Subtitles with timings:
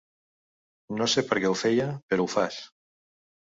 [1.01, 2.61] No sé per què ho feia, però ho fas.